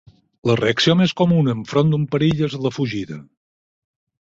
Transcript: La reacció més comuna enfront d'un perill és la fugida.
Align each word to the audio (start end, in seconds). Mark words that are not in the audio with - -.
La 0.51 0.53
reacció 0.59 0.95
més 1.01 1.13
comuna 1.21 1.53
enfront 1.59 1.93
d'un 1.95 2.09
perill 2.17 2.43
és 2.49 2.59
la 2.65 2.75
fugida. 2.79 3.21